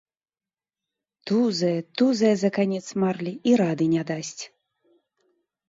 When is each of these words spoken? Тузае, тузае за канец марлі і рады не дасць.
Тузае, 1.31 1.73
тузае 1.99 2.33
за 2.45 2.49
канец 2.57 2.83
марлі 3.05 3.33
і 3.53 3.55
рады 3.65 3.85
не 3.95 4.03
дасць. 4.11 4.43